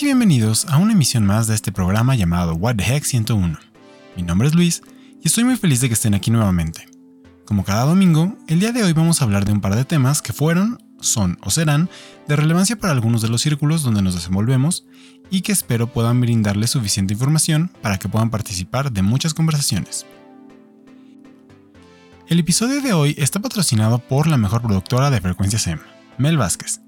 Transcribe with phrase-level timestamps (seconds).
[0.00, 3.58] Y bienvenidos a una emisión más de este programa llamado What the Heck 101.
[4.16, 4.82] Mi nombre es Luis
[5.20, 6.88] y estoy muy feliz de que estén aquí nuevamente.
[7.44, 10.22] Como cada domingo, el día de hoy vamos a hablar de un par de temas
[10.22, 11.90] que fueron, son o serán
[12.26, 14.86] de relevancia para algunos de los círculos donde nos desenvolvemos
[15.30, 20.06] y que espero puedan brindarles suficiente información para que puedan participar de muchas conversaciones.
[22.28, 25.80] El episodio de hoy está patrocinado por la mejor productora de frecuencia SEM,
[26.18, 26.80] Mel Vázquez,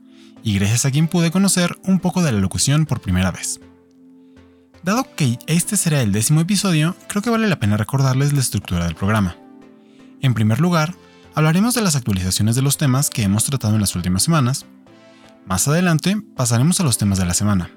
[0.44, 3.60] y gracias a quien pude conocer un poco de la locución por primera vez.
[4.82, 8.84] Dado que este será el décimo episodio, creo que vale la pena recordarles la estructura
[8.84, 9.36] del programa.
[10.20, 10.94] En primer lugar,
[11.34, 14.66] hablaremos de las actualizaciones de los temas que hemos tratado en las últimas semanas.
[15.46, 17.70] Más adelante, pasaremos a los temas de la semana.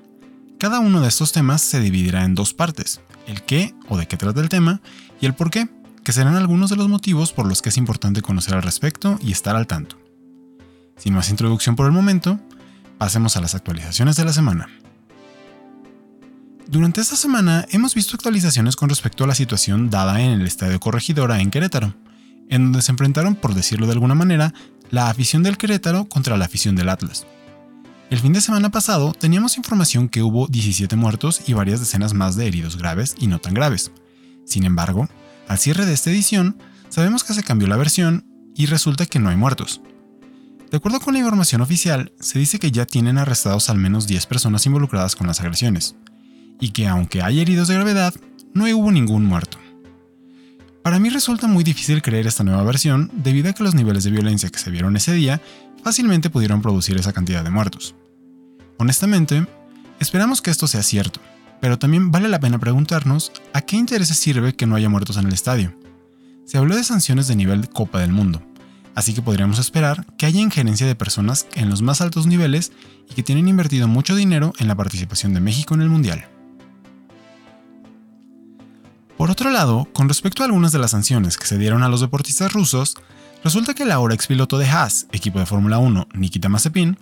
[0.60, 4.18] Cada uno de estos temas se dividirá en dos partes, el qué o de qué
[4.18, 4.82] trata el tema
[5.22, 5.70] y el por qué,
[6.04, 9.32] que serán algunos de los motivos por los que es importante conocer al respecto y
[9.32, 9.98] estar al tanto.
[10.98, 12.40] Sin más introducción por el momento,
[12.98, 14.68] Pasemos a las actualizaciones de la semana.
[16.68, 20.80] Durante esta semana hemos visto actualizaciones con respecto a la situación dada en el Estadio
[20.80, 21.94] Corregidora en Querétaro,
[22.50, 24.54] en donde se enfrentaron, por decirlo de alguna manera,
[24.90, 27.28] la afición del Querétaro contra la afición del Atlas.
[28.10, 32.36] El fin de semana pasado teníamos información que hubo 17 muertos y varias decenas más
[32.36, 33.92] de heridos graves y no tan graves.
[34.46, 35.08] Sin embargo,
[35.48, 36.58] al cierre de esta edición,
[36.90, 38.26] sabemos que se cambió la versión
[38.56, 39.82] y resulta que no hay muertos,
[40.70, 44.26] de acuerdo con la información oficial, se dice que ya tienen arrestados al menos 10
[44.26, 45.96] personas involucradas con las agresiones,
[46.60, 48.14] y que aunque hay heridos de gravedad,
[48.54, 49.58] no hubo ningún muerto.
[50.84, 54.12] Para mí resulta muy difícil creer esta nueva versión debido a que los niveles de
[54.12, 55.42] violencia que se vieron ese día
[55.84, 57.96] fácilmente pudieron producir esa cantidad de muertos.
[58.78, 59.46] Honestamente,
[60.00, 61.20] esperamos que esto sea cierto,
[61.60, 65.28] pero también vale la pena preguntarnos a qué intereses sirve que no haya muertos en
[65.28, 65.78] el estadio.
[66.46, 68.42] Se habló de sanciones de nivel Copa del Mundo,
[68.98, 72.72] así que podríamos esperar que haya injerencia de personas en los más altos niveles
[73.08, 76.26] y que tienen invertido mucho dinero en la participación de México en el Mundial.
[79.16, 82.02] Por otro lado, con respecto a algunas de las sanciones que se dieron a los
[82.02, 82.96] deportistas rusos,
[83.44, 86.98] resulta que el ahora expiloto de Haas, equipo de Fórmula 1, Nikita Mazepin,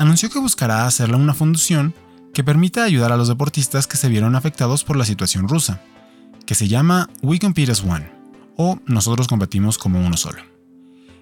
[0.00, 1.94] anunció que buscará hacerle una fundación
[2.34, 5.80] que permita ayudar a los deportistas que se vieron afectados por la situación rusa,
[6.44, 8.10] que se llama We Compete as One,
[8.56, 10.55] o Nosotros competimos como uno solo.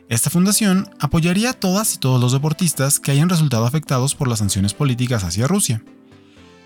[0.08, 4.40] Esta fundación apoyaría a todas y todos los deportistas que hayan resultado afectados por las
[4.40, 5.82] sanciones políticas hacia Rusia.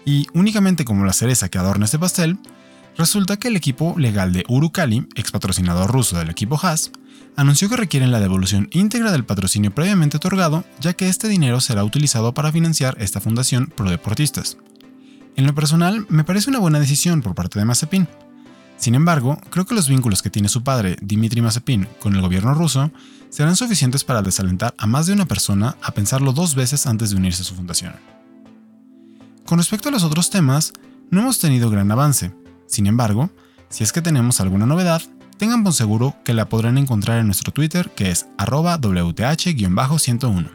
[0.04, 2.38] Y únicamente como la cereza que adorna este pastel,
[2.96, 6.90] resulta que el equipo legal de Urukali, ex patrocinador ruso del equipo Haas,
[7.36, 11.84] anunció que requieren la devolución íntegra del patrocinio previamente otorgado, ya que este dinero será
[11.84, 14.58] utilizado para financiar esta fundación pro deportistas.
[15.36, 18.08] En lo personal, me parece una buena decisión por parte de Mazepin.
[18.76, 22.54] Sin embargo, creo que los vínculos que tiene su padre, Dmitry Mazepin, con el gobierno
[22.54, 22.90] ruso
[23.30, 27.16] serán suficientes para desalentar a más de una persona a pensarlo dos veces antes de
[27.16, 27.94] unirse a su fundación.
[29.44, 30.72] Con respecto a los otros temas,
[31.10, 32.34] no hemos tenido gran avance.
[32.66, 33.30] Sin embargo,
[33.70, 35.02] si es que tenemos alguna novedad,
[35.38, 40.50] tengan por seguro que la podrán encontrar en nuestro Twitter que es arroba WTH-101.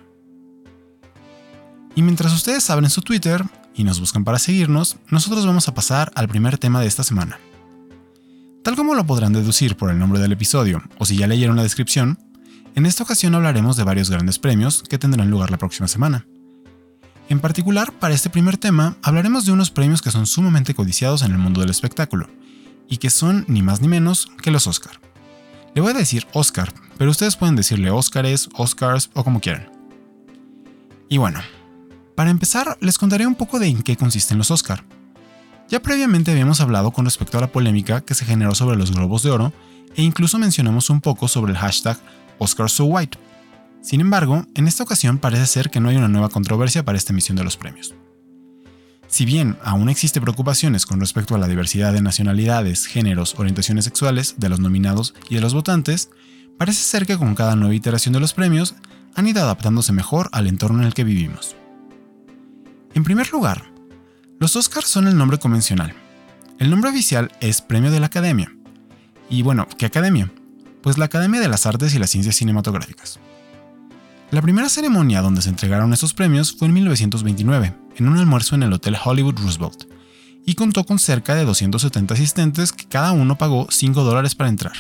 [1.96, 3.44] Y mientras ustedes abren su Twitter
[3.76, 7.40] y nos buscan para seguirnos, nosotros vamos a pasar al primer tema de esta semana.
[8.64, 11.64] Tal como lo podrán deducir por el nombre del episodio, o si ya leyeron la
[11.64, 12.18] descripción,
[12.76, 16.26] en esta ocasión hablaremos de varios grandes premios que tendrán lugar la próxima semana.
[17.30, 21.32] En particular, para este primer tema, hablaremos de unos premios que son sumamente codiciados en
[21.32, 22.28] el mundo del espectáculo,
[22.90, 25.00] y que son ni más ni menos que los Oscar.
[25.74, 29.72] Le voy a decir Oscar, pero ustedes pueden decirle Oscars, Oscars o como quieran.
[31.10, 31.40] Y bueno,
[32.16, 34.84] para empezar, les contaré un poco de en qué consisten los Oscar.
[35.70, 39.24] Ya previamente habíamos hablado con respecto a la polémica que se generó sobre los Globos
[39.24, 39.54] de Oro,
[39.96, 41.98] e incluso mencionamos un poco sobre el hashtag
[42.40, 43.18] Oscar So White.
[43.82, 47.12] Sin embargo, en esta ocasión parece ser que no hay una nueva controversia para esta
[47.12, 47.94] emisión de los premios.
[49.08, 54.36] Si bien aún existe preocupaciones con respecto a la diversidad de nacionalidades, géneros, orientaciones sexuales
[54.38, 56.10] de los nominados y de los votantes,
[56.58, 58.76] parece ser que con cada nueva iteración de los premios
[59.16, 61.56] han ido adaptándose mejor al entorno en el que vivimos.
[62.96, 63.66] En primer lugar,
[64.40, 65.94] los Oscars son el nombre convencional.
[66.58, 68.56] El nombre oficial es Premio de la Academia.
[69.30, 70.32] Y bueno, ¿qué academia?
[70.84, 73.18] Pues la Academia de las Artes y las Ciencias Cinematográficas.
[74.30, 78.64] La primera ceremonia donde se entregaron estos premios fue en 1929, en un almuerzo en
[78.64, 79.86] el Hotel Hollywood Roosevelt,
[80.46, 84.74] y contó con cerca de 270 asistentes que cada uno pagó 5 dólares para entrar.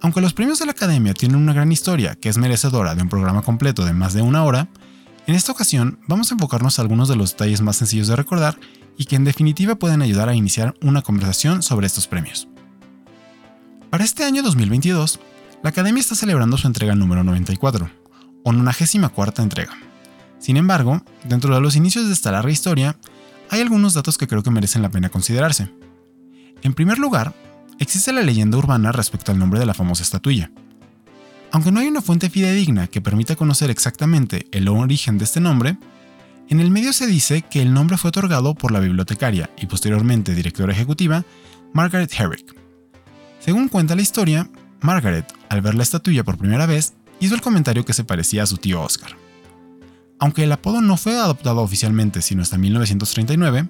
[0.00, 3.08] Aunque los premios de la Academia tienen una gran historia que es merecedora de un
[3.08, 4.68] programa completo de más de una hora,
[5.26, 8.58] en esta ocasión vamos a enfocarnos a algunos de los detalles más sencillos de recordar
[8.98, 12.48] y que en definitiva pueden ayudar a iniciar una conversación sobre estos premios.
[13.94, 15.20] Para este año 2022,
[15.62, 17.88] la Academia está celebrando su entrega número 94,
[18.42, 19.72] o 94 entrega.
[20.40, 22.96] Sin embargo, dentro de los inicios de esta larga historia,
[23.50, 25.70] hay algunos datos que creo que merecen la pena considerarse.
[26.62, 27.36] En primer lugar,
[27.78, 30.50] existe la leyenda urbana respecto al nombre de la famosa estatuilla.
[31.52, 35.76] Aunque no hay una fuente fidedigna que permita conocer exactamente el origen de este nombre,
[36.48, 40.34] en el medio se dice que el nombre fue otorgado por la bibliotecaria y posteriormente
[40.34, 41.24] directora ejecutiva
[41.72, 42.63] Margaret Herrick.
[43.44, 44.48] Según cuenta la historia,
[44.80, 48.46] Margaret, al ver la estatuilla por primera vez, hizo el comentario que se parecía a
[48.46, 49.18] su tío Oscar.
[50.18, 53.68] Aunque el apodo no fue adoptado oficialmente sino hasta 1939,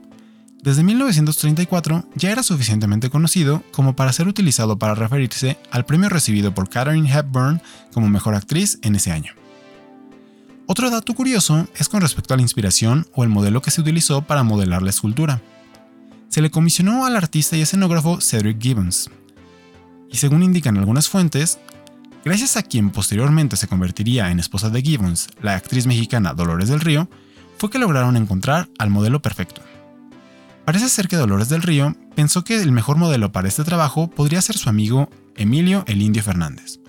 [0.62, 6.55] desde 1934 ya era suficientemente conocido como para ser utilizado para referirse al premio recibido
[6.55, 7.61] por Katharine Hepburn
[7.93, 9.32] como mejor actriz en ese año.
[10.67, 14.23] Otro dato curioso es con respecto a la inspiración o el modelo que se utilizó
[14.23, 15.43] para modelar la escultura.
[16.29, 19.11] Se le comisionó al artista y escenógrafo Cedric Gibbons,
[20.10, 21.58] y según indican algunas fuentes,
[22.24, 26.80] Gracias a quien posteriormente se convertiría en esposa de Gibbons, la actriz mexicana Dolores del
[26.80, 27.06] Río,
[27.58, 29.60] fue que lograron encontrar al modelo perfecto.
[30.64, 34.40] Parece ser que Dolores del Río pensó que el mejor modelo para este trabajo podría
[34.40, 36.80] ser su amigo Emilio el Indio Fernández.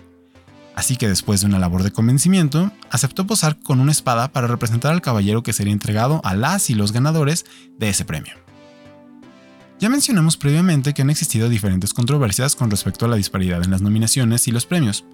[0.73, 4.94] Así que después de una labor de convencimiento, aceptó posar con una espada para representar
[4.94, 7.45] al caballero que sería entregado a las y los ganadores
[7.77, 8.44] de ese premio.
[9.80, 13.81] Ya mencionamos previamente que han existido diferentes controversias con respecto a la disparidad en las
[13.81, 15.06] nominaciones y los premios,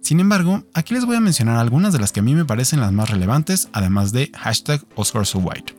[0.00, 2.80] sin embargo, aquí les voy a mencionar algunas de las que a mí me parecen
[2.80, 5.74] las más relevantes, además de hashtag White.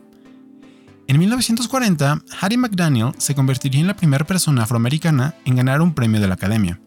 [1.06, 6.20] En 1940, Harry McDaniel se convertiría en la primera persona afroamericana en ganar un premio
[6.20, 6.80] de la Academia.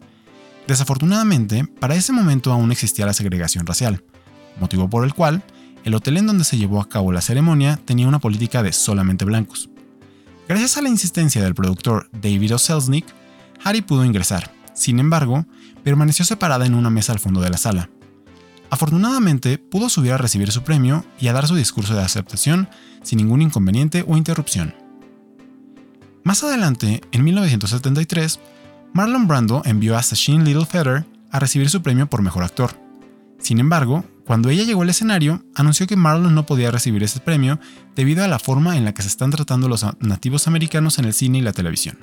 [0.66, 4.02] Desafortunadamente, para ese momento aún existía la segregación racial,
[4.58, 5.42] motivo por el cual
[5.84, 9.26] el hotel en donde se llevó a cabo la ceremonia tenía una política de solamente
[9.26, 9.68] blancos.
[10.46, 12.58] Gracias a la insistencia del productor David O.
[13.64, 14.52] Harry pudo ingresar.
[14.74, 15.46] Sin embargo,
[15.82, 17.88] permaneció separada en una mesa al fondo de la sala.
[18.68, 22.68] Afortunadamente, pudo subir a recibir su premio y a dar su discurso de aceptación
[23.02, 24.74] sin ningún inconveniente o interrupción.
[26.24, 28.40] Más adelante, en 1973,
[28.92, 32.78] Marlon Brando envió a Sacheen Littlefeather a recibir su premio por mejor actor.
[33.38, 37.60] Sin embargo, cuando ella llegó al escenario, anunció que Marlon no podía recibir ese premio
[37.94, 41.12] debido a la forma en la que se están tratando los nativos americanos en el
[41.12, 41.98] cine y la televisión.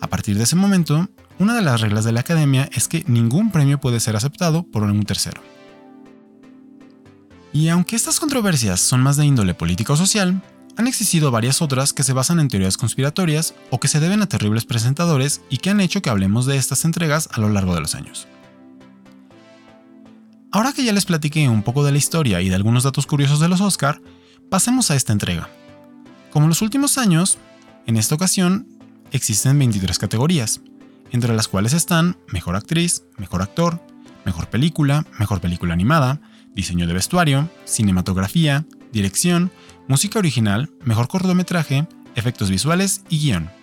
[0.00, 1.08] A partir de ese momento,
[1.38, 4.82] una de las reglas de la academia es que ningún premio puede ser aceptado por
[4.84, 5.42] un tercero.
[7.52, 10.42] Y aunque estas controversias son más de índole política o social,
[10.76, 14.28] han existido varias otras que se basan en teorías conspiratorias o que se deben a
[14.28, 17.80] terribles presentadores y que han hecho que hablemos de estas entregas a lo largo de
[17.80, 18.28] los años.
[20.50, 23.38] Ahora que ya les platiqué un poco de la historia y de algunos datos curiosos
[23.38, 24.00] de los Oscar,
[24.48, 25.50] pasemos a esta entrega.
[26.30, 27.38] Como en los últimos años,
[27.86, 28.66] en esta ocasión
[29.12, 30.62] existen 23 categorías,
[31.10, 33.82] entre las cuales están Mejor Actriz, Mejor Actor,
[34.24, 36.20] Mejor Película, Mejor Película Animada,
[36.54, 39.50] Diseño de Vestuario, Cinematografía, Dirección,
[39.86, 43.57] Música Original, Mejor Cortometraje, Efectos Visuales y Guión.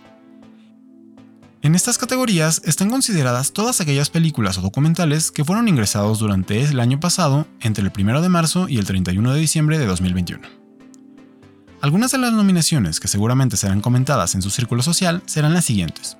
[1.65, 6.79] En estas categorías están consideradas todas aquellas películas o documentales que fueron ingresados durante el
[6.79, 10.47] año pasado entre el 1 de marzo y el 31 de diciembre de 2021.
[11.81, 16.17] Algunas de las nominaciones que seguramente serán comentadas en su círculo social serán las siguientes.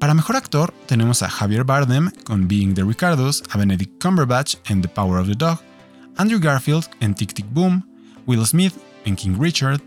[0.00, 4.80] Para mejor actor tenemos a Javier Bardem con Being the Ricardos, a Benedict Cumberbatch en
[4.80, 5.58] The Power of the Dog,
[6.16, 7.86] Andrew Garfield en Tic Tic Boom,
[8.26, 8.72] Will Smith
[9.04, 9.82] en King Richard,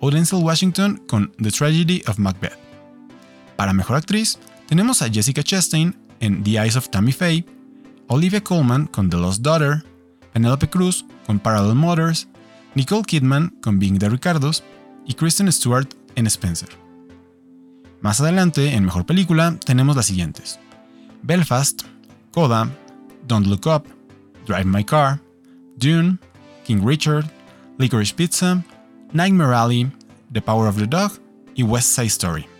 [0.00, 2.61] o Denzel Washington con The Tragedy of Macbeth.
[3.62, 7.46] Para mejor actriz tenemos a Jessica Chastain en The Eyes of Tammy Faye,
[8.08, 9.84] Olivia Colman con The Lost Daughter,
[10.32, 12.26] Penelope Cruz con Parallel Motors,
[12.74, 14.64] Nicole Kidman con Being the Ricardos
[15.06, 16.70] y Kristen Stewart en Spencer.
[18.00, 20.58] Más adelante, en Mejor Película, tenemos las siguientes.
[21.22, 21.82] Belfast,
[22.32, 22.68] Coda,
[23.28, 23.84] Don't Look Up,
[24.44, 25.20] Drive My Car,
[25.76, 26.18] Dune,
[26.64, 27.30] King Richard,
[27.78, 28.60] Licorice Pizza,
[29.12, 29.88] Nightmare Alley,
[30.32, 31.12] The Power of the Dog
[31.54, 32.51] y West Side Story.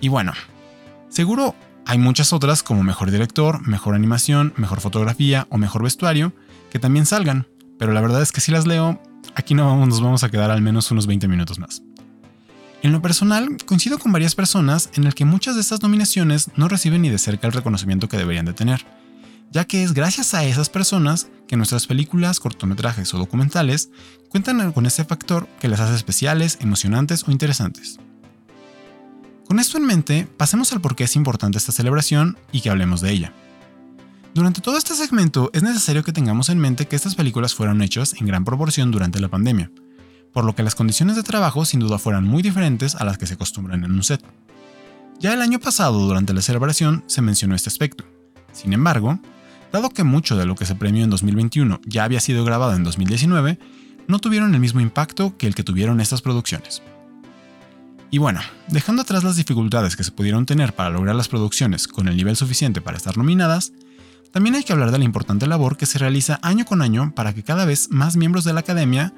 [0.00, 0.32] Y bueno,
[1.08, 1.54] seguro
[1.86, 6.32] hay muchas otras como Mejor Director, Mejor Animación, Mejor Fotografía o Mejor Vestuario
[6.70, 7.46] que también salgan,
[7.78, 9.00] pero la verdad es que si las leo,
[9.34, 11.82] aquí no nos vamos a quedar al menos unos 20 minutos más.
[12.82, 16.68] En lo personal, coincido con varias personas en el que muchas de estas nominaciones no
[16.68, 18.84] reciben ni de cerca el reconocimiento que deberían de tener,
[19.50, 23.90] ya que es gracias a esas personas que nuestras películas, cortometrajes o documentales
[24.28, 27.98] cuentan con ese factor que las hace especiales, emocionantes o interesantes.
[29.46, 33.00] Con esto en mente, pasemos al por qué es importante esta celebración y que hablemos
[33.00, 33.32] de ella.
[34.34, 38.14] Durante todo este segmento es necesario que tengamos en mente que estas películas fueron hechas
[38.14, 39.70] en gran proporción durante la pandemia,
[40.32, 43.26] por lo que las condiciones de trabajo sin duda fueran muy diferentes a las que
[43.26, 44.20] se acostumbran en un set.
[45.20, 48.04] Ya el año pasado, durante la celebración, se mencionó este aspecto.
[48.52, 49.20] Sin embargo,
[49.72, 52.82] dado que mucho de lo que se premió en 2021 ya había sido grabado en
[52.82, 53.60] 2019,
[54.08, 56.82] no tuvieron el mismo impacto que el que tuvieron estas producciones.
[58.10, 62.08] Y bueno, dejando atrás las dificultades que se pudieron tener para lograr las producciones con
[62.08, 63.72] el nivel suficiente para estar nominadas,
[64.32, 67.34] también hay que hablar de la importante labor que se realiza año con año para
[67.34, 69.12] que cada vez más miembros de la academia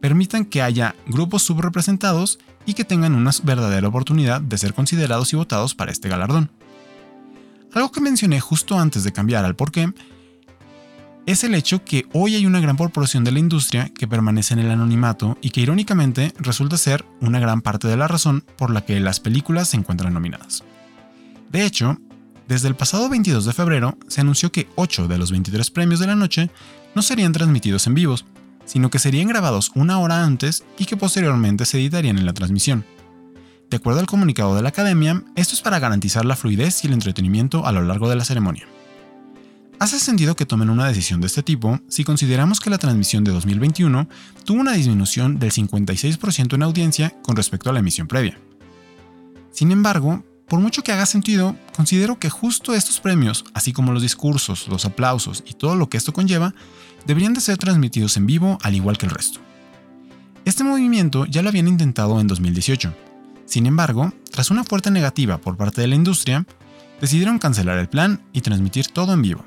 [0.00, 5.36] permitan que haya grupos subrepresentados y que tengan una verdadera oportunidad de ser considerados y
[5.36, 6.50] votados para este galardón.
[7.74, 9.92] Algo que mencioné justo antes de cambiar al porqué
[11.28, 14.60] es el hecho que hoy hay una gran proporción de la industria que permanece en
[14.60, 18.86] el anonimato y que irónicamente resulta ser una gran parte de la razón por la
[18.86, 20.64] que las películas se encuentran nominadas.
[21.50, 21.98] De hecho,
[22.48, 26.06] desde el pasado 22 de febrero se anunció que 8 de los 23 premios de
[26.06, 26.48] la noche
[26.94, 28.24] no serían transmitidos en vivos,
[28.64, 32.86] sino que serían grabados una hora antes y que posteriormente se editarían en la transmisión.
[33.68, 36.94] De acuerdo al comunicado de la Academia, esto es para garantizar la fluidez y el
[36.94, 38.66] entretenimiento a lo largo de la ceremonia.
[39.80, 43.30] Hace sentido que tomen una decisión de este tipo si consideramos que la transmisión de
[43.30, 44.08] 2021
[44.44, 48.40] tuvo una disminución del 56% en audiencia con respecto a la emisión previa.
[49.52, 54.02] Sin embargo, por mucho que haga sentido, considero que justo estos premios, así como los
[54.02, 56.54] discursos, los aplausos y todo lo que esto conlleva,
[57.06, 59.38] deberían de ser transmitidos en vivo al igual que el resto.
[60.44, 62.92] Este movimiento ya lo habían intentado en 2018,
[63.44, 66.44] sin embargo, tras una fuerte negativa por parte de la industria,
[67.00, 69.44] decidieron cancelar el plan y transmitir todo en vivo.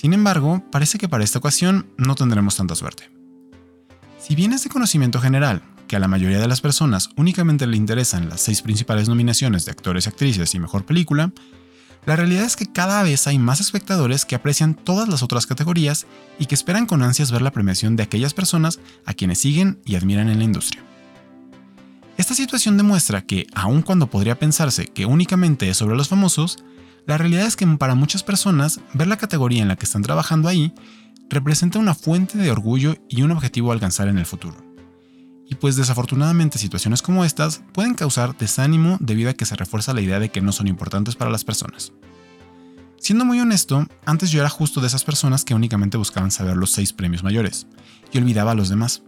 [0.00, 3.10] Sin embargo, parece que para esta ocasión no tendremos tanta suerte.
[4.18, 7.76] Si bien es de conocimiento general que a la mayoría de las personas únicamente le
[7.76, 11.32] interesan las seis principales nominaciones de actores y actrices y mejor película,
[12.06, 16.06] la realidad es que cada vez hay más espectadores que aprecian todas las otras categorías
[16.38, 19.96] y que esperan con ansias ver la premiación de aquellas personas a quienes siguen y
[19.96, 20.82] admiran en la industria.
[22.16, 26.64] Esta situación demuestra que, aun cuando podría pensarse que únicamente es sobre los famosos,
[27.06, 30.48] la realidad es que para muchas personas ver la categoría en la que están trabajando
[30.48, 30.72] ahí
[31.28, 34.56] representa una fuente de orgullo y un objetivo a alcanzar en el futuro.
[35.48, 40.00] Y pues desafortunadamente situaciones como estas pueden causar desánimo debido a que se refuerza la
[40.00, 41.92] idea de que no son importantes para las personas.
[42.98, 46.70] Siendo muy honesto, antes yo era justo de esas personas que únicamente buscaban saber los
[46.70, 47.66] seis premios mayores,
[48.12, 49.02] y olvidaba a los demás.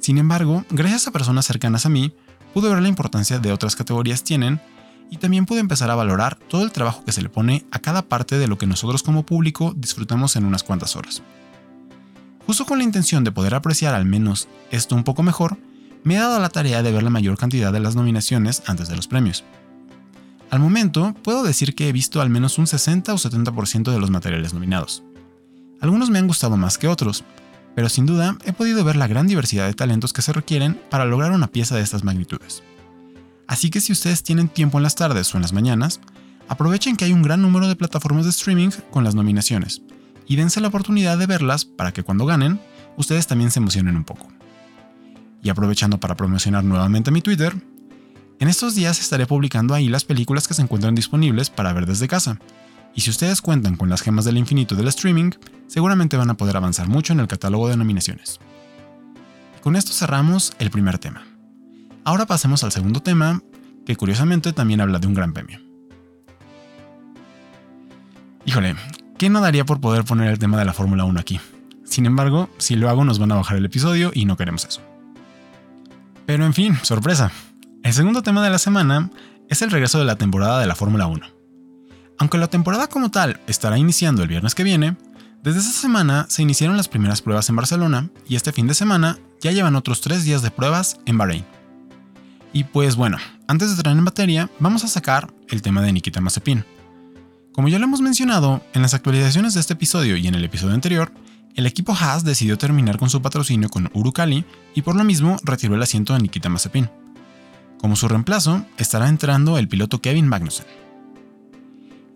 [0.00, 2.12] Sin embargo, gracias a personas cercanas a mí,
[2.52, 4.60] pude ver la importancia de otras categorías tienen
[5.10, 8.02] y también pude empezar a valorar todo el trabajo que se le pone a cada
[8.02, 11.22] parte de lo que nosotros como público disfrutamos en unas cuantas horas.
[12.46, 15.58] Justo con la intención de poder apreciar al menos esto un poco mejor,
[16.04, 18.96] me he dado la tarea de ver la mayor cantidad de las nominaciones antes de
[18.96, 19.44] los premios.
[20.50, 24.10] Al momento, puedo decir que he visto al menos un 60 o 70% de los
[24.10, 25.02] materiales nominados.
[25.80, 27.24] Algunos me han gustado más que otros,
[27.74, 31.04] pero sin duda he podido ver la gran diversidad de talentos que se requieren para
[31.04, 32.62] lograr una pieza de estas magnitudes.
[33.48, 36.00] Así que si ustedes tienen tiempo en las tardes o en las mañanas,
[36.48, 39.82] aprovechen que hay un gran número de plataformas de streaming con las nominaciones
[40.26, 42.60] y dense la oportunidad de verlas para que cuando ganen,
[42.96, 44.28] ustedes también se emocionen un poco.
[45.42, 47.56] Y aprovechando para promocionar nuevamente mi Twitter,
[48.38, 52.06] en estos días estaré publicando ahí las películas que se encuentran disponibles para ver desde
[52.06, 52.38] casa,
[52.94, 55.30] y si ustedes cuentan con las gemas del infinito del streaming,
[55.68, 58.40] seguramente van a poder avanzar mucho en el catálogo de nominaciones.
[59.62, 61.27] Con esto cerramos el primer tema.
[62.04, 63.42] Ahora pasemos al segundo tema,
[63.86, 65.60] que curiosamente también habla de un gran premio.
[68.44, 68.76] Híjole,
[69.18, 71.40] ¿qué no daría por poder poner el tema de la Fórmula 1 aquí?
[71.84, 74.80] Sin embargo, si lo hago nos van a bajar el episodio y no queremos eso.
[76.26, 77.32] Pero en fin, sorpresa.
[77.82, 79.10] El segundo tema de la semana
[79.48, 81.26] es el regreso de la temporada de la Fórmula 1.
[82.18, 84.96] Aunque la temporada como tal estará iniciando el viernes que viene,
[85.42, 89.18] desde esa semana se iniciaron las primeras pruebas en Barcelona y este fin de semana
[89.40, 91.44] ya llevan otros tres días de pruebas en Bahrein.
[92.52, 96.20] Y pues bueno, antes de entrar en materia, vamos a sacar el tema de Nikita
[96.20, 96.64] Mazepin.
[97.52, 100.74] Como ya lo hemos mencionado, en las actualizaciones de este episodio y en el episodio
[100.74, 101.12] anterior,
[101.56, 105.74] el equipo Haas decidió terminar con su patrocinio con Urukali y por lo mismo retiró
[105.74, 106.88] el asiento de Nikita Mazepin.
[107.80, 110.66] Como su reemplazo, estará entrando el piloto Kevin Magnussen.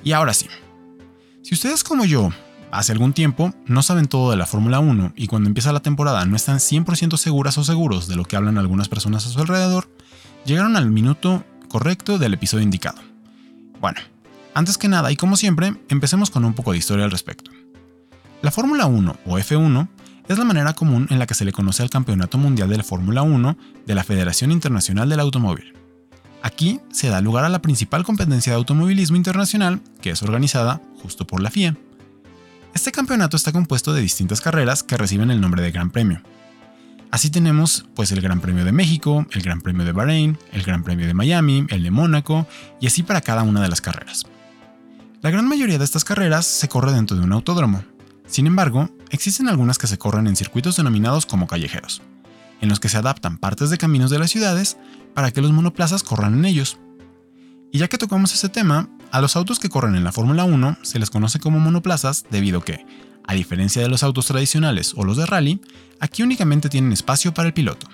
[0.05, 0.47] Y ahora sí.
[1.43, 2.31] Si ustedes como yo,
[2.71, 6.25] hace algún tiempo, no saben todo de la Fórmula 1 y cuando empieza la temporada
[6.25, 9.92] no están 100% seguras o seguros de lo que hablan algunas personas a su alrededor,
[10.45, 13.01] llegaron al minuto correcto del episodio indicado.
[13.81, 14.01] Bueno,
[14.55, 17.51] antes que nada y como siempre, empecemos con un poco de historia al respecto.
[18.43, 19.89] La Fórmula 1 o F1
[20.29, 22.85] es la manera común en la que se le conoce al Campeonato Mundial de la
[22.85, 23.57] Fórmula 1
[23.87, 25.75] de la Federación Internacional del Automóvil.
[26.43, 31.27] Aquí se da lugar a la principal competencia de automovilismo internacional, que es organizada justo
[31.27, 31.77] por la FIA.
[32.75, 36.21] Este campeonato está compuesto de distintas carreras que reciben el nombre de Gran Premio.
[37.13, 40.83] Así tenemos pues el Gran Premio de México, el Gran Premio de Bahrein, el Gran
[40.83, 42.49] Premio de Miami, el de Mónaco
[42.81, 44.25] y así para cada una de las carreras.
[45.21, 47.85] La gran mayoría de estas carreras se corre dentro de un autódromo.
[48.27, 52.01] Sin embargo, existen algunas que se corren en circuitos denominados como callejeros,
[52.63, 54.79] en los que se adaptan partes de caminos de las ciudades
[55.13, 56.79] para que los monoplazas corran en ellos.
[57.73, 60.79] Y ya que tocamos ese tema, a los autos que corren en la Fórmula 1
[60.81, 62.87] se les conoce como monoplazas debido que,
[63.27, 65.61] a diferencia de los autos tradicionales o los de rally,
[66.01, 67.87] aquí únicamente tienen espacio para el piloto.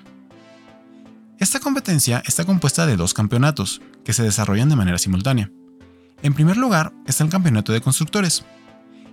[1.39, 5.51] Esta competencia está compuesta de dos campeonatos, que se desarrollan de manera simultánea.
[6.23, 8.45] En primer lugar está el campeonato de constructores.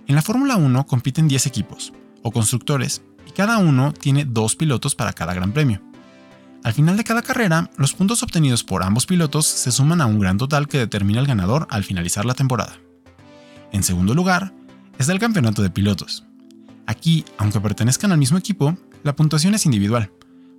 [0.08, 1.92] En la Fórmula 1 compiten 10 equipos,
[2.22, 5.80] o constructores, y cada uno tiene dos pilotos para cada gran premio.
[6.64, 10.18] Al final de cada carrera, los puntos obtenidos por ambos pilotos se suman a un
[10.18, 12.76] gran total que determina el ganador al finalizar la temporada.
[13.70, 14.52] En segundo lugar,
[14.98, 16.24] está el campeonato de pilotos.
[16.86, 20.10] Aquí, aunque pertenezcan al mismo equipo, la puntuación es individual,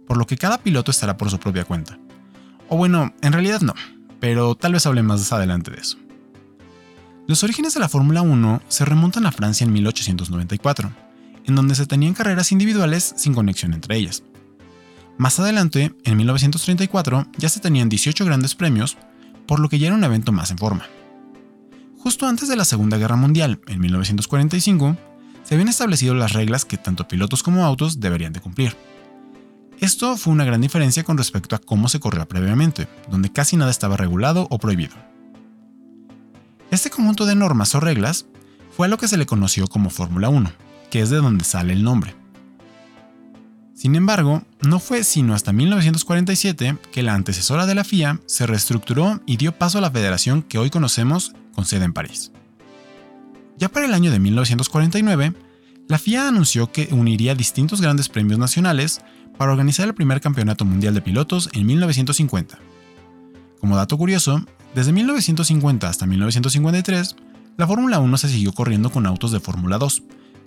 [0.08, 2.00] por lo que cada piloto estará por su propia cuenta.
[2.70, 3.74] O bueno, en realidad no,
[4.20, 5.98] pero tal vez hable más adelante de eso.
[7.28, 10.92] Los orígenes de la Fórmula 1 se remontan a Francia en 1894,
[11.46, 14.24] en donde se tenían carreras individuales sin conexión entre ellas.
[15.18, 18.98] Más adelante, en 1934, ya se tenían 18 grandes premios,
[19.48, 20.86] por lo que ya era un evento más en forma.
[22.08, 24.96] Justo antes de la Segunda Guerra Mundial, en 1945,
[25.44, 28.78] se habían establecido las reglas que tanto pilotos como autos deberían de cumplir.
[29.82, 33.72] Esto fue una gran diferencia con respecto a cómo se corría previamente, donde casi nada
[33.72, 34.96] estaba regulado o prohibido.
[36.72, 38.26] Este conjunto de normas o reglas
[38.72, 40.50] fue a lo que se le conoció como Fórmula 1,
[40.90, 42.16] que es de donde sale el nombre.
[43.76, 49.22] Sin embargo, no fue sino hasta 1947 que la antecesora de la FIA se reestructuró
[49.26, 52.32] y dio paso a la federación que hoy conocemos con sede en París.
[53.58, 55.34] Ya para el año de 1949,
[55.88, 59.02] la FIA anunció que uniría distintos grandes premios nacionales
[59.40, 62.60] para organizar el primer campeonato mundial de pilotos en 1950.
[63.60, 67.16] Como dato curioso, desde 1950 hasta 1953,
[67.58, 70.04] la Fórmula 1 se siguió corriendo con autos de Fórmula 2,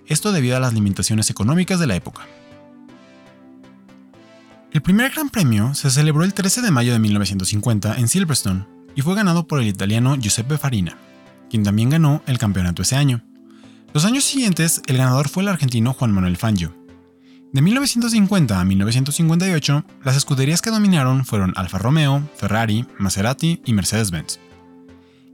[0.07, 2.25] esto debido a las limitaciones económicas de la época.
[4.71, 9.01] El primer Gran Premio se celebró el 13 de mayo de 1950 en Silverstone y
[9.01, 10.97] fue ganado por el italiano Giuseppe Farina,
[11.49, 13.21] quien también ganó el campeonato ese año.
[13.93, 16.73] Los años siguientes, el ganador fue el argentino Juan Manuel Fangio.
[17.51, 24.39] De 1950 a 1958, las escuderías que dominaron fueron Alfa Romeo, Ferrari, Maserati y Mercedes-Benz.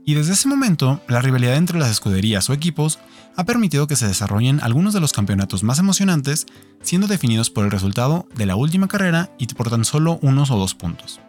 [0.04, 2.98] Y desde ese momento, la rivalidad entre las escuderías o equipos
[3.36, 6.46] ha permitido que se desarrollen algunos de los campeonatos más emocionantes,
[6.82, 10.56] siendo definidos por el resultado de la última carrera y por tan solo unos o
[10.56, 11.20] dos puntos.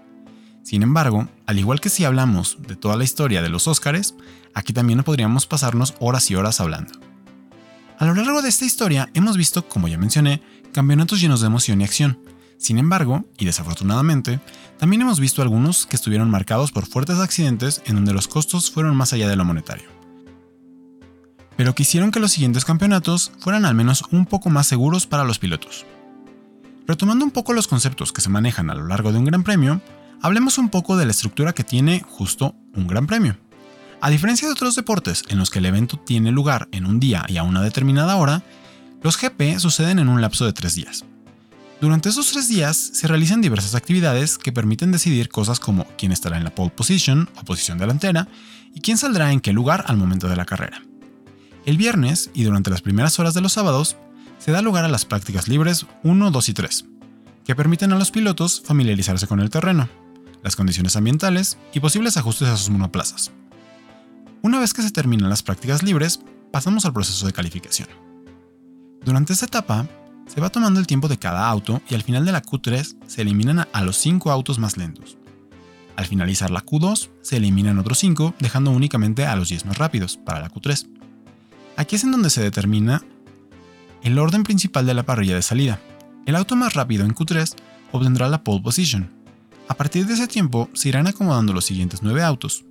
[0.69, 4.13] Sin embargo, al igual que si hablamos de toda la historia de los Óscares,
[4.53, 6.93] aquí también podríamos pasarnos horas y horas hablando.
[7.97, 11.81] A lo largo de esta historia hemos visto, como ya mencioné, campeonatos llenos de emoción
[11.81, 12.19] y acción.
[12.59, 14.41] Sin embargo, y desafortunadamente,
[14.77, 18.95] también hemos visto algunos que estuvieron marcados por fuertes accidentes en donde los costos fueron
[18.95, 19.89] más allá de lo monetario.
[21.57, 25.23] Pero que hicieron que los siguientes campeonatos fueran al menos un poco más seguros para
[25.23, 25.87] los pilotos.
[26.85, 29.81] Retomando un poco los conceptos que se manejan a lo largo de un gran premio,
[30.21, 33.37] hablemos un poco de la estructura que tiene justo un gran premio.
[34.01, 37.25] A diferencia de otros deportes en los que el evento tiene lugar en un día
[37.27, 38.43] y a una determinada hora,
[39.01, 41.05] los GP suceden en un lapso de tres días.
[41.81, 46.37] Durante esos tres días se realizan diversas actividades que permiten decidir cosas como quién estará
[46.37, 48.27] en la pole position o posición delantera
[48.73, 50.81] y quién saldrá en qué lugar al momento de la carrera.
[51.65, 53.95] El viernes y durante las primeras horas de los sábados
[54.39, 56.85] se da lugar a las prácticas libres 1, 2 y 3,
[57.45, 59.89] que permiten a los pilotos familiarizarse con el terreno,
[60.43, 63.31] las condiciones ambientales y posibles ajustes a sus monoplazas.
[64.41, 66.21] Una vez que se terminan las prácticas libres,
[66.51, 67.89] pasamos al proceso de calificación.
[69.03, 69.87] Durante esta etapa,
[70.27, 73.21] se va tomando el tiempo de cada auto y al final de la Q3 se
[73.21, 75.17] eliminan a los 5 autos más lentos.
[75.95, 80.17] Al finalizar la Q2, se eliminan otros 5, dejando únicamente a los 10 más rápidos
[80.17, 80.87] para la Q3.
[81.75, 83.03] Aquí es en donde se determina
[84.03, 85.81] el orden principal de la parrilla de salida.
[86.25, 87.55] El auto más rápido en Q3
[87.91, 89.09] obtendrá la pole position.
[89.69, 92.65] A partir de ese tiempo se irán acomodando los siguientes 9 autos,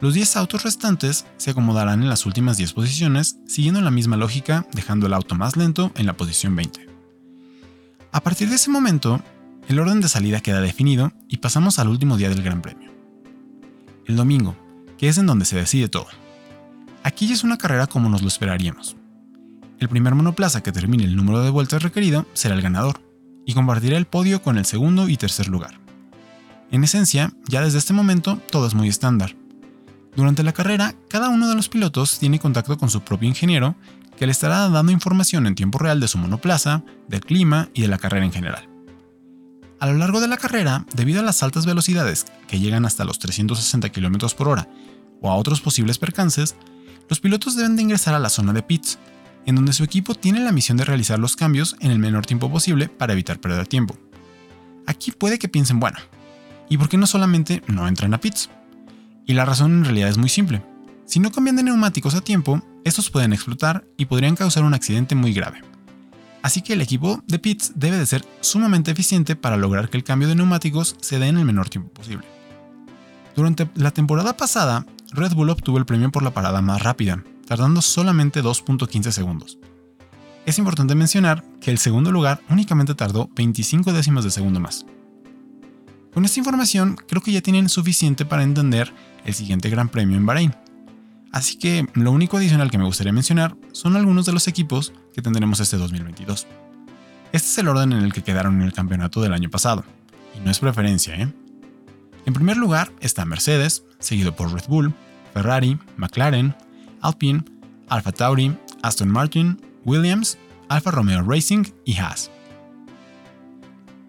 [0.00, 4.66] los 10 autos restantes se acomodarán en las últimas 10 posiciones, siguiendo la misma lógica,
[4.72, 6.86] dejando el auto más lento en la posición 20.
[8.10, 9.20] A partir de ese momento,
[9.68, 12.90] el orden de salida queda definido y pasamos al último día del Gran Premio.
[14.06, 14.56] El domingo,
[14.96, 16.06] que es en donde se decide todo.
[17.02, 18.96] Aquí ya es una carrera como nos lo esperaríamos.
[19.78, 23.02] El primer monoplaza que termine el número de vueltas requerido será el ganador,
[23.44, 25.78] y compartirá el podio con el segundo y tercer lugar.
[26.70, 29.34] En esencia, ya desde este momento todo es muy estándar,
[30.16, 33.76] durante la carrera, cada uno de los pilotos tiene contacto con su propio ingeniero,
[34.18, 37.88] que le estará dando información en tiempo real de su monoplaza, del clima y de
[37.88, 38.68] la carrera en general.
[39.78, 43.18] A lo largo de la carrera, debido a las altas velocidades que llegan hasta los
[43.18, 44.68] 360 km por hora
[45.22, 46.56] o a otros posibles percances,
[47.08, 48.98] los pilotos deben de ingresar a la zona de pits,
[49.46, 52.50] en donde su equipo tiene la misión de realizar los cambios en el menor tiempo
[52.50, 53.96] posible para evitar perder tiempo.
[54.86, 55.98] Aquí puede que piensen, bueno,
[56.70, 58.48] ¿y por qué no solamente no entran a pits?
[59.26, 60.62] Y la razón en realidad es muy simple.
[61.04, 65.14] Si no cambian de neumáticos a tiempo, estos pueden explotar y podrían causar un accidente
[65.14, 65.60] muy grave.
[66.42, 70.04] Así que el equipo de pits debe de ser sumamente eficiente para lograr que el
[70.04, 72.26] cambio de neumáticos se dé en el menor tiempo posible.
[73.36, 77.82] Durante la temporada pasada, Red Bull obtuvo el premio por la parada más rápida, tardando
[77.82, 79.58] solamente 2.15 segundos.
[80.46, 84.86] Es importante mencionar que el segundo lugar únicamente tardó 25 décimas de segundo más.
[86.12, 88.92] Con esta información creo que ya tienen suficiente para entender
[89.24, 90.54] el siguiente Gran Premio en Bahrein.
[91.32, 95.22] Así que lo único adicional que me gustaría mencionar son algunos de los equipos que
[95.22, 96.46] tendremos este 2022.
[97.32, 99.84] Este es el orden en el que quedaron en el campeonato del año pasado,
[100.36, 101.32] y no es preferencia, ¿eh?
[102.26, 104.92] En primer lugar está Mercedes, seguido por Red Bull,
[105.32, 106.56] Ferrari, McLaren,
[107.00, 107.44] Alpine,
[107.88, 110.36] Alfa Tauri, Aston Martin, Williams,
[110.68, 112.30] Alfa Romeo Racing y Haas.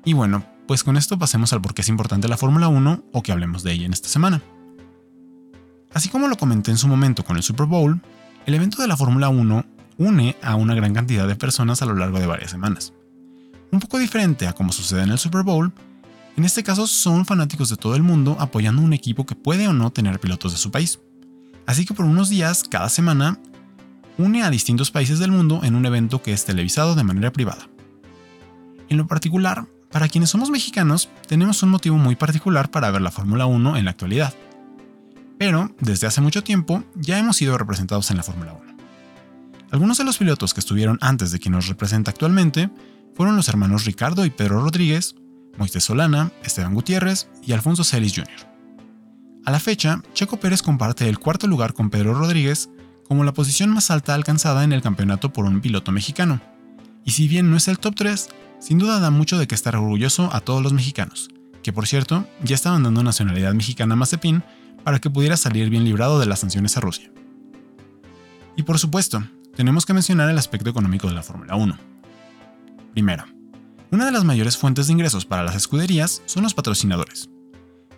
[0.03, 3.21] Y bueno, pues con esto pasemos al por qué es importante la Fórmula 1 o
[3.21, 4.41] que hablemos de ella en esta semana.
[5.93, 8.01] Así como lo comenté en su momento con el Super Bowl,
[8.45, 9.65] el evento de la Fórmula 1
[9.97, 12.93] une a una gran cantidad de personas a lo largo de varias semanas.
[13.69, 15.73] Un poco diferente a como sucede en el Super Bowl,
[16.37, 19.73] en este caso son fanáticos de todo el mundo apoyando un equipo que puede o
[19.73, 21.01] no tener pilotos de su país.
[21.65, 23.37] Así que por unos días, cada semana,
[24.17, 27.67] une a distintos países del mundo en un evento que es televisado de manera privada.
[28.87, 33.11] En lo particular, para quienes somos mexicanos, tenemos un motivo muy particular para ver la
[33.11, 34.33] Fórmula 1 en la actualidad.
[35.37, 38.71] Pero, desde hace mucho tiempo, ya hemos sido representados en la Fórmula 1.
[39.71, 42.69] Algunos de los pilotos que estuvieron antes de quien nos representa actualmente
[43.15, 45.15] fueron los hermanos Ricardo y Pedro Rodríguez,
[45.57, 48.51] Moisés Solana, Esteban Gutiérrez y Alfonso Celis Jr.
[49.45, 52.69] A la fecha, Checo Pérez comparte el cuarto lugar con Pedro Rodríguez
[53.07, 56.39] como la posición más alta alcanzada en el campeonato por un piloto mexicano.
[57.03, 59.75] Y si bien no es el top 3, sin duda da mucho de que estar
[59.75, 61.29] orgulloso a todos los mexicanos,
[61.63, 64.43] que por cierto, ya estaban dando nacionalidad mexicana a Mazepin
[64.83, 67.11] para que pudiera salir bien librado de las sanciones a Rusia.
[68.55, 69.23] Y por supuesto,
[69.55, 71.77] tenemos que mencionar el aspecto económico de la Fórmula 1.
[72.93, 73.25] Primero,
[73.91, 77.29] una de las mayores fuentes de ingresos para las escuderías son los patrocinadores.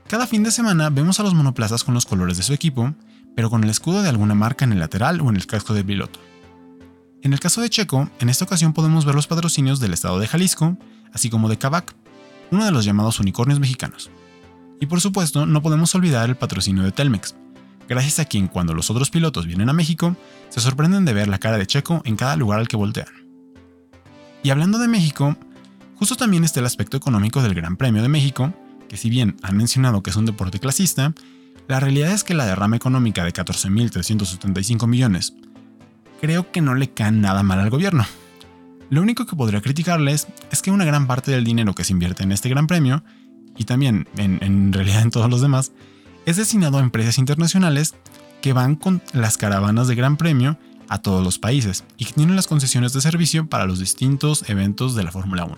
[0.07, 2.93] Cada fin de semana vemos a los monoplazas con los colores de su equipo,
[3.35, 5.85] pero con el escudo de alguna marca en el lateral o en el casco del
[5.85, 6.19] piloto.
[7.23, 10.27] En el caso de Checo, en esta ocasión podemos ver los patrocinios del estado de
[10.27, 10.77] Jalisco,
[11.13, 11.95] así como de Kavak,
[12.51, 14.11] uno de los llamados unicornios mexicanos.
[14.79, 17.35] Y por supuesto, no podemos olvidar el patrocinio de Telmex,
[17.87, 20.15] gracias a quien cuando los otros pilotos vienen a México,
[20.49, 23.07] se sorprenden de ver la cara de Checo en cada lugar al que voltean.
[24.43, 25.37] Y hablando de México,
[26.03, 28.53] Justo también está el aspecto económico del Gran Premio de México,
[28.89, 31.13] que si bien han mencionado que es un deporte clasista,
[31.69, 35.33] la realidad es que la derrama económica de 14.375 millones
[36.23, 38.05] creo que no le cae nada mal al gobierno.
[38.89, 42.23] Lo único que podría criticarles es que una gran parte del dinero que se invierte
[42.23, 43.03] en este Gran Premio,
[43.57, 45.73] y también en, en realidad en todos los demás,
[46.25, 47.95] es destinado a empresas internacionales
[48.41, 50.57] que van con las caravanas de Gran Premio
[50.87, 54.95] a todos los países y que tienen las concesiones de servicio para los distintos eventos
[54.95, 55.57] de la Fórmula 1.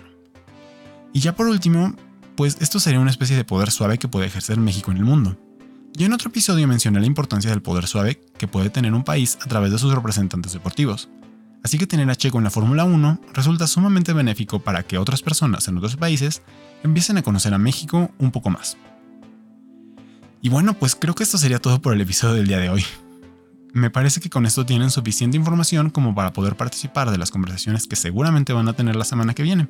[1.14, 1.94] Y ya por último,
[2.36, 5.38] pues esto sería una especie de poder suave que puede ejercer México en el mundo.
[5.98, 9.38] Yo en otro episodio mencioné la importancia del poder suave que puede tener un país
[9.42, 11.08] a través de sus representantes deportivos.
[11.64, 15.22] Así que tener a Checo en la Fórmula 1 resulta sumamente benéfico para que otras
[15.22, 16.42] personas en otros países
[16.84, 18.76] empiecen a conocer a México un poco más.
[20.42, 22.84] Y bueno, pues creo que esto sería todo por el episodio del día de hoy.
[23.72, 27.88] Me parece que con esto tienen suficiente información como para poder participar de las conversaciones
[27.88, 29.70] que seguramente van a tener la semana que viene.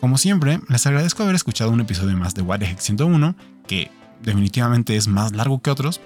[0.00, 3.90] Como siempre, les agradezco haber escuchado un episodio más de What 101, que
[4.22, 6.00] definitivamente es más largo que otros.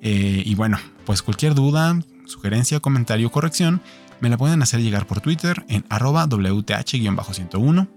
[0.00, 3.80] Eh, y bueno, pues cualquier duda, sugerencia, comentario corrección,
[4.20, 7.88] me la pueden hacer llegar por Twitter en arroba WTH-101.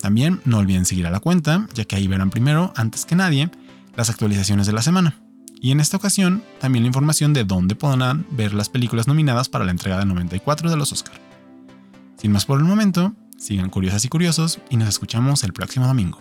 [0.00, 3.50] También no olviden seguir a la cuenta, ya que ahí verán primero, antes que nadie,
[3.96, 5.20] las actualizaciones de la semana.
[5.60, 9.64] Y en esta ocasión, también la información de dónde podrán ver las películas nominadas para
[9.64, 11.18] la entrega de 94 de los Oscar.
[12.18, 16.20] Sin más por el momento, Sigan curiosas y curiosos y nos escuchamos el próximo domingo.